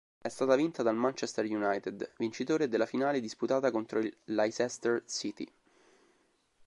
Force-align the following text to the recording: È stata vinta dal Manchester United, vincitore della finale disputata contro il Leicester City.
È 0.19 0.29
stata 0.29 0.55
vinta 0.55 0.81
dal 0.81 0.95
Manchester 0.95 1.45
United, 1.45 2.13
vincitore 2.17 2.67
della 2.67 2.87
finale 2.87 3.19
disputata 3.19 3.69
contro 3.69 3.99
il 3.99 4.11
Leicester 4.25 5.03
City. 5.05 5.45